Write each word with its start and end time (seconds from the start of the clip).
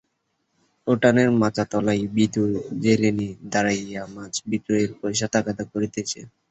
উঠানের 0.87 1.29
মাচাতলায় 1.41 2.03
বিধু 2.15 2.43
জেলেনি 2.83 3.29
দাঁড়াইয়া 3.51 4.03
মাছ 4.15 4.33
বিক্রয়ের 4.49 4.91
পয়সা 4.99 5.27
তাগাদা 5.33 5.63
করিতেছে। 5.73 6.19